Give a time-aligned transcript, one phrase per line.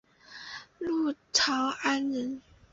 [0.79, 2.41] 陆朝安人。